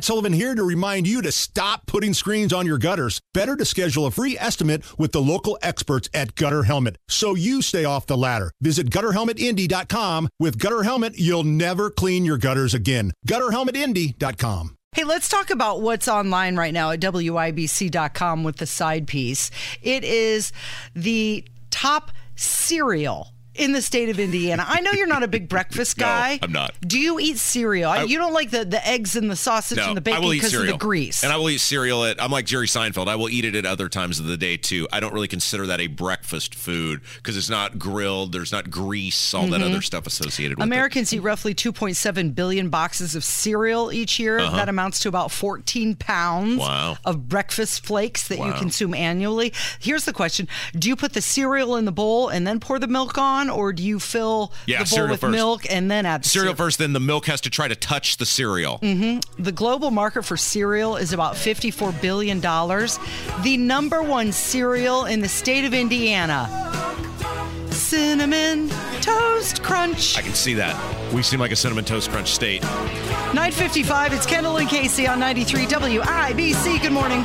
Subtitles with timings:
[0.00, 3.20] Matt Sullivan here to remind you to stop putting screens on your gutters.
[3.34, 7.60] Better to schedule a free estimate with the local experts at Gutter Helmet so you
[7.60, 8.50] stay off the ladder.
[8.62, 10.30] Visit gutterhelmetindy.com.
[10.38, 13.12] With Gutter Helmet, you'll never clean your gutters again.
[13.28, 14.74] Gutterhelmetindy.com.
[14.92, 19.50] Hey, let's talk about what's online right now at WIBC.com with the side piece.
[19.82, 20.50] It is
[20.94, 24.64] the top cereal in the state of Indiana.
[24.66, 26.38] I know you're not a big breakfast No, guy.
[26.42, 26.72] I'm not.
[26.86, 28.04] Do you eat cereal?
[28.06, 30.66] you don't like the, the eggs and the sausage No, and the bacon because of
[30.66, 31.22] the grease.
[31.24, 33.08] And I will eat cereal at, I'm like Jerry Seinfeld.
[33.08, 34.86] I will eat it at other times of the day too.
[34.92, 38.32] I don't really consider that a breakfast food because it's not grilled.
[38.32, 40.68] There's not grease, all that other stuff associated with it.
[40.68, 44.38] Americans eat roughly 2.7 billion boxes of cereal each year.
[44.40, 46.68] That amounts to about 14 pounds Uh-huh.
[46.70, 46.96] Wow.
[47.04, 49.52] of breakfast flakes that you consume annually.
[49.80, 52.86] Here's the question Do you put the cereal in the bowl and then pour the
[52.86, 55.30] milk on, or do you fill Yeah, the bowl with first.
[55.32, 58.16] milk and then add the Cereal first, then the milk has to try to touch
[58.18, 58.78] the cereal.
[58.80, 59.42] Mm-hmm.
[59.42, 62.40] The global market for cereal is about $54 billion.
[62.40, 66.48] The number one cereal in the state of Indiana
[67.70, 68.68] Cinnamon
[69.00, 70.16] Toast Crunch.
[70.18, 70.76] I can see that.
[71.12, 72.62] We seem like a cinnamon toast crunch state.
[72.62, 76.82] 955, it's Kendall and Casey on 93 WIBC.
[76.82, 77.24] Good morning.